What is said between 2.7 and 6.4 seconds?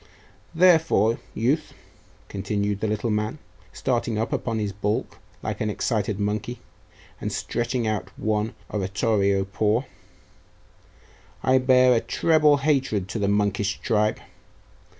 the little man, starting up upon his baulk like an excited